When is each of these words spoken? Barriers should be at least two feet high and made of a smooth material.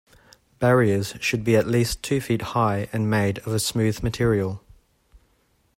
Barriers 0.57 1.13
should 1.19 1.43
be 1.43 1.55
at 1.55 1.67
least 1.67 2.01
two 2.01 2.21
feet 2.21 2.41
high 2.57 2.89
and 2.91 3.07
made 3.07 3.37
of 3.45 3.49
a 3.49 3.59
smooth 3.59 4.01
material. 4.01 4.63